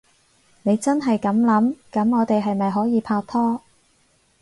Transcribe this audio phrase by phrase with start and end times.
[0.63, 1.75] 你真係噉諗？
[1.91, 3.61] 噉我哋係咪可以拍拖？